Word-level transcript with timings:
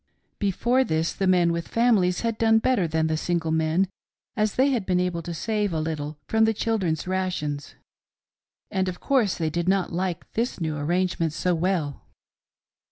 Before 0.39 0.83
this, 0.83 1.13
the 1.13 1.27
men 1.27 1.51
with 1.51 1.67
families 1.67 2.21
had 2.21 2.39
done 2.39 2.57
better 2.57 2.87
than 2.87 3.05
the 3.05 3.15
single 3.15 3.51
men, 3.51 3.87
as 4.35 4.55
they 4.55 4.71
had 4.71 4.83
been 4.83 4.99
able 4.99 5.21
to 5.21 5.31
save 5.31 5.73
a 5.73 5.79
little 5.79 6.17
from 6.27 6.45
the 6.45 6.55
children's 6.55 7.05
rations, 7.07 7.75
and 8.71 8.87
of 8.89 8.99
course 8.99 9.37
they 9.37 9.51
did 9.51 9.69
not 9.69 9.93
like 9.93 10.31
this 10.33 10.59
new 10.59 10.75
arrangement 10.75 11.33
so 11.33 11.53
well. 11.53 12.01